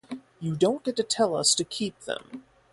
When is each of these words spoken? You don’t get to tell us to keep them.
You 0.39 0.55
don’t 0.55 0.83
get 0.85 0.95
to 0.95 1.03
tell 1.03 1.35
us 1.37 1.53
to 1.53 1.63
keep 1.63 1.99
them. 2.05 2.43